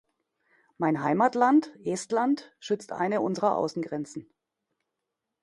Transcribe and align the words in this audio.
Mein 0.79 1.03
Heimatland, 1.03 1.77
Estland, 1.85 2.55
schützt 2.59 2.91
eine 2.91 3.21
unserer 3.21 3.55
Außengrenzen. 3.55 4.27